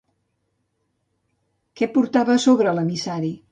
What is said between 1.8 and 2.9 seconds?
Què portava a sobre